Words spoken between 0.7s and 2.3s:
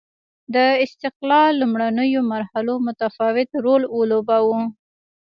استقلال لومړنیو